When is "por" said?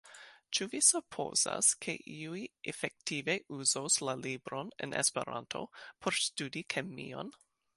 5.99-6.19